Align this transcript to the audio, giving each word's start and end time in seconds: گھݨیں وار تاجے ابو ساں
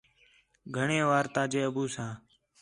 گھݨیں 0.75 1.05
وار 1.09 1.25
تاجے 1.35 1.61
ابو 1.67 1.83
ساں 1.93 2.13